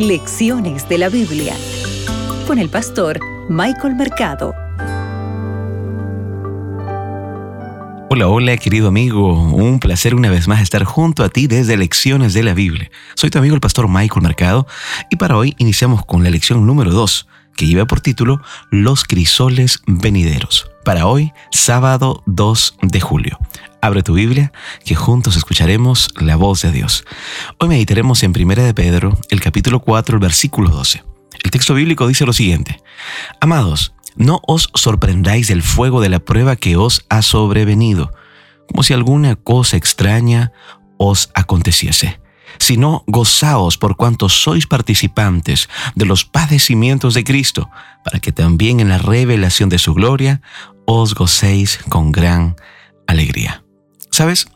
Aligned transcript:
Lecciones 0.00 0.88
de 0.88 0.96
la 0.96 1.10
Biblia 1.10 1.54
con 2.46 2.58
el 2.58 2.70
pastor 2.70 3.20
Michael 3.50 3.96
Mercado. 3.96 4.54
Hola, 8.08 8.26
hola 8.28 8.56
querido 8.56 8.88
amigo, 8.88 9.30
un 9.30 9.78
placer 9.78 10.14
una 10.14 10.30
vez 10.30 10.48
más 10.48 10.62
estar 10.62 10.84
junto 10.84 11.22
a 11.22 11.28
ti 11.28 11.48
desde 11.48 11.76
Lecciones 11.76 12.32
de 12.32 12.42
la 12.42 12.54
Biblia. 12.54 12.90
Soy 13.14 13.28
tu 13.28 13.38
amigo 13.38 13.54
el 13.54 13.60
pastor 13.60 13.88
Michael 13.90 14.22
Mercado 14.22 14.66
y 15.10 15.16
para 15.16 15.36
hoy 15.36 15.54
iniciamos 15.58 16.06
con 16.06 16.24
la 16.24 16.30
lección 16.30 16.66
número 16.66 16.92
2 16.92 17.28
que 17.54 17.66
lleva 17.66 17.86
por 17.86 18.00
título 18.00 18.40
Los 18.70 19.04
crisoles 19.04 19.82
venideros. 19.86 20.70
Para 20.84 21.06
hoy, 21.06 21.32
sábado 21.50 22.22
2 22.26 22.76
de 22.82 23.00
julio. 23.00 23.38
Abre 23.82 24.02
tu 24.02 24.14
Biblia, 24.14 24.52
que 24.84 24.94
juntos 24.94 25.36
escucharemos 25.36 26.08
la 26.18 26.36
voz 26.36 26.62
de 26.62 26.72
Dios. 26.72 27.04
Hoy 27.58 27.68
meditaremos 27.68 28.22
en 28.22 28.32
1 28.34 28.62
de 28.62 28.74
Pedro, 28.74 29.18
el 29.28 29.40
capítulo 29.40 29.80
4, 29.80 30.16
el 30.16 30.20
versículo 30.20 30.70
12. 30.70 31.04
El 31.44 31.50
texto 31.50 31.74
bíblico 31.74 32.08
dice 32.08 32.24
lo 32.24 32.32
siguiente. 32.32 32.80
Amados, 33.40 33.94
no 34.16 34.40
os 34.46 34.70
sorprendáis 34.74 35.48
del 35.48 35.62
fuego 35.62 36.00
de 36.00 36.08
la 36.08 36.18
prueba 36.18 36.56
que 36.56 36.76
os 36.76 37.04
ha 37.10 37.22
sobrevenido, 37.22 38.10
como 38.66 38.82
si 38.82 38.94
alguna 38.94 39.36
cosa 39.36 39.76
extraña 39.76 40.52
os 40.96 41.30
aconteciese 41.34 42.20
sino 42.58 43.04
gozaos 43.06 43.78
por 43.78 43.96
cuanto 43.96 44.28
sois 44.28 44.66
participantes 44.66 45.68
de 45.94 46.04
los 46.04 46.24
padecimientos 46.24 47.14
de 47.14 47.24
Cristo, 47.24 47.70
para 48.04 48.20
que 48.20 48.32
también 48.32 48.80
en 48.80 48.88
la 48.88 48.98
revelación 48.98 49.68
de 49.68 49.78
su 49.78 49.94
gloria 49.94 50.40
os 50.86 51.14
gocéis 51.14 51.78
con 51.88 52.12
gran 52.12 52.56
alegría. 53.06 53.62
¿Sabes? 54.10 54.48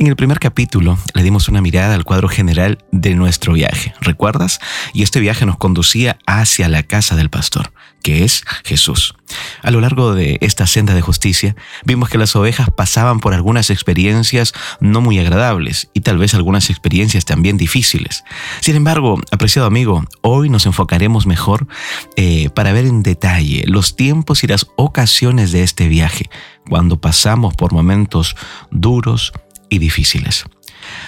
En 0.00 0.06
el 0.06 0.16
primer 0.16 0.38
capítulo 0.38 0.96
le 1.12 1.22
dimos 1.22 1.50
una 1.50 1.60
mirada 1.60 1.94
al 1.94 2.04
cuadro 2.04 2.26
general 2.26 2.78
de 2.90 3.14
nuestro 3.14 3.52
viaje, 3.52 3.92
¿recuerdas? 4.00 4.58
Y 4.94 5.02
este 5.02 5.20
viaje 5.20 5.44
nos 5.44 5.58
conducía 5.58 6.16
hacia 6.26 6.70
la 6.70 6.82
casa 6.84 7.16
del 7.16 7.28
pastor, 7.28 7.70
que 8.02 8.24
es 8.24 8.42
Jesús. 8.64 9.14
A 9.62 9.70
lo 9.70 9.82
largo 9.82 10.14
de 10.14 10.38
esta 10.40 10.66
senda 10.66 10.94
de 10.94 11.02
justicia, 11.02 11.54
vimos 11.84 12.08
que 12.08 12.16
las 12.16 12.34
ovejas 12.34 12.70
pasaban 12.74 13.20
por 13.20 13.34
algunas 13.34 13.68
experiencias 13.68 14.54
no 14.80 15.02
muy 15.02 15.18
agradables 15.18 15.90
y 15.92 16.00
tal 16.00 16.16
vez 16.16 16.32
algunas 16.32 16.70
experiencias 16.70 17.26
también 17.26 17.58
difíciles. 17.58 18.24
Sin 18.62 18.76
embargo, 18.76 19.20
apreciado 19.30 19.68
amigo, 19.68 20.06
hoy 20.22 20.48
nos 20.48 20.64
enfocaremos 20.64 21.26
mejor 21.26 21.68
eh, 22.16 22.48
para 22.48 22.72
ver 22.72 22.86
en 22.86 23.02
detalle 23.02 23.64
los 23.66 23.96
tiempos 23.96 24.44
y 24.44 24.46
las 24.46 24.66
ocasiones 24.76 25.52
de 25.52 25.62
este 25.62 25.88
viaje, 25.88 26.30
cuando 26.66 26.98
pasamos 26.98 27.54
por 27.54 27.74
momentos 27.74 28.34
duros, 28.70 29.34
y 29.70 29.78
difíciles. 29.78 30.44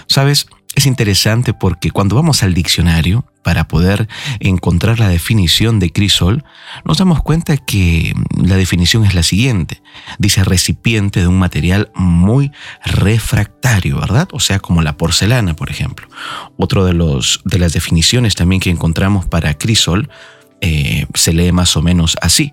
¿Sabes? 0.06 0.46
Es 0.74 0.86
interesante 0.86 1.52
porque 1.52 1.90
cuando 1.90 2.16
vamos 2.16 2.42
al 2.42 2.54
diccionario 2.54 3.26
para 3.42 3.68
poder 3.68 4.08
encontrar 4.40 4.98
la 4.98 5.08
definición 5.08 5.78
de 5.78 5.90
crisol, 5.90 6.44
nos 6.86 6.96
damos 6.96 7.22
cuenta 7.22 7.58
que 7.58 8.14
la 8.42 8.56
definición 8.56 9.04
es 9.04 9.14
la 9.14 9.22
siguiente. 9.22 9.82
Dice 10.18 10.44
recipiente 10.44 11.20
de 11.20 11.26
un 11.26 11.38
material 11.38 11.90
muy 11.94 12.52
refractario, 12.84 14.00
¿verdad? 14.00 14.28
O 14.32 14.40
sea, 14.40 14.60
como 14.60 14.80
la 14.80 14.96
porcelana, 14.96 15.54
por 15.54 15.70
ejemplo. 15.70 16.08
Otro 16.56 16.86
de, 16.86 16.94
los, 16.94 17.42
de 17.44 17.58
las 17.58 17.74
definiciones 17.74 18.34
también 18.34 18.60
que 18.60 18.70
encontramos 18.70 19.26
para 19.26 19.58
crisol 19.58 20.08
eh, 20.62 21.06
se 21.12 21.34
lee 21.34 21.52
más 21.52 21.76
o 21.76 21.82
menos 21.82 22.16
así. 22.22 22.52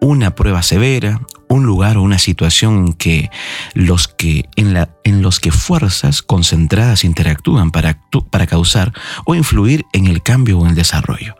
Una 0.00 0.34
prueba 0.34 0.62
severa, 0.62 1.22
un 1.48 1.64
lugar 1.64 1.96
o 1.96 2.02
una 2.02 2.18
situación 2.18 2.86
en 2.86 2.92
que 2.94 3.30
los 3.74 4.08
que, 4.08 4.48
en, 4.56 4.74
la, 4.74 4.94
en 5.04 5.22
los 5.22 5.40
que 5.40 5.50
fuerzas 5.50 6.22
concentradas 6.22 7.04
interactúan 7.04 7.70
para, 7.70 8.00
para 8.30 8.46
causar 8.46 8.92
o 9.24 9.34
influir 9.34 9.84
en 9.92 10.06
el 10.06 10.22
cambio 10.22 10.58
o 10.58 10.62
en 10.62 10.70
el 10.70 10.74
desarrollo. 10.74 11.36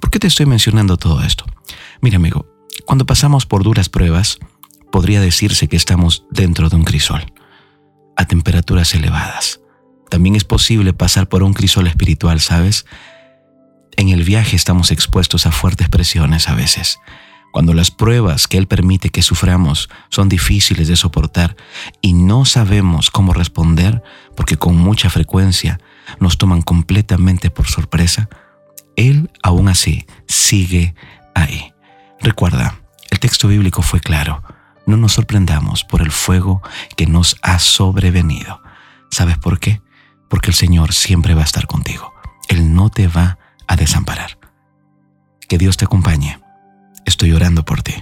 ¿Por 0.00 0.10
qué 0.10 0.18
te 0.18 0.26
estoy 0.26 0.46
mencionando 0.46 0.96
todo 0.96 1.22
esto? 1.22 1.44
Mira 2.00 2.16
amigo, 2.16 2.46
cuando 2.86 3.06
pasamos 3.06 3.46
por 3.46 3.62
duras 3.62 3.88
pruebas, 3.88 4.38
podría 4.90 5.20
decirse 5.20 5.68
que 5.68 5.76
estamos 5.76 6.24
dentro 6.30 6.68
de 6.68 6.76
un 6.76 6.84
crisol, 6.84 7.32
a 8.16 8.26
temperaturas 8.26 8.94
elevadas. 8.94 9.60
También 10.08 10.34
es 10.34 10.44
posible 10.44 10.92
pasar 10.92 11.28
por 11.28 11.42
un 11.42 11.52
crisol 11.52 11.86
espiritual, 11.86 12.40
¿sabes? 12.40 12.86
En 13.96 14.08
el 14.08 14.24
viaje 14.24 14.56
estamos 14.56 14.90
expuestos 14.90 15.46
a 15.46 15.52
fuertes 15.52 15.88
presiones 15.88 16.48
a 16.48 16.54
veces 16.54 16.98
cuando 17.50 17.74
las 17.74 17.90
pruebas 17.90 18.46
que 18.46 18.58
Él 18.58 18.66
permite 18.66 19.10
que 19.10 19.22
suframos 19.22 19.88
son 20.08 20.28
difíciles 20.28 20.88
de 20.88 20.96
soportar 20.96 21.56
y 22.00 22.12
no 22.12 22.44
sabemos 22.44 23.10
cómo 23.10 23.32
responder 23.32 24.02
porque 24.36 24.56
con 24.56 24.76
mucha 24.76 25.10
frecuencia 25.10 25.80
nos 26.20 26.38
toman 26.38 26.62
completamente 26.62 27.50
por 27.50 27.66
sorpresa, 27.66 28.28
Él 28.96 29.30
aún 29.42 29.68
así 29.68 30.06
sigue 30.26 30.94
ahí. 31.34 31.72
Recuerda, 32.20 32.80
el 33.10 33.18
texto 33.18 33.48
bíblico 33.48 33.82
fue 33.82 34.00
claro. 34.00 34.42
No 34.86 34.96
nos 34.96 35.12
sorprendamos 35.12 35.84
por 35.84 36.02
el 36.02 36.10
fuego 36.10 36.62
que 36.96 37.06
nos 37.06 37.36
ha 37.42 37.58
sobrevenido. 37.58 38.62
¿Sabes 39.10 39.38
por 39.38 39.58
qué? 39.58 39.80
Porque 40.28 40.50
el 40.50 40.54
Señor 40.54 40.94
siempre 40.94 41.34
va 41.34 41.42
a 41.42 41.44
estar 41.44 41.66
contigo. 41.66 42.12
Él 42.48 42.74
no 42.74 42.90
te 42.90 43.08
va 43.08 43.38
a 43.66 43.76
desamparar. 43.76 44.38
Que 45.48 45.58
Dios 45.58 45.76
te 45.76 45.84
acompañe 45.84 46.38
Estoy 47.10 47.32
orando 47.32 47.64
por 47.64 47.82
ti. 47.82 47.94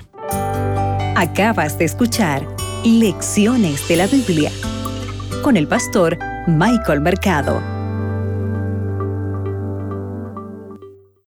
Acabas 1.16 1.78
de 1.78 1.86
escuchar 1.86 2.46
Lecciones 2.84 3.88
de 3.88 3.96
la 3.96 4.06
Biblia 4.06 4.52
con 5.42 5.56
el 5.56 5.66
pastor 5.66 6.18
Michael 6.46 7.00
Mercado. 7.00 7.77